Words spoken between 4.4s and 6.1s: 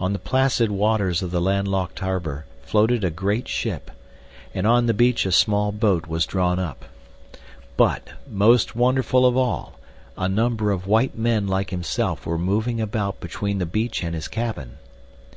and on the beach a small boat